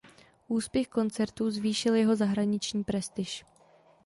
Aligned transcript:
Úspěch 0.47 0.87
koncertů 0.87 1.51
zvýšil 1.51 1.95
jeho 1.95 2.15
zahraniční 2.15 2.83
prestiž. 2.83 3.45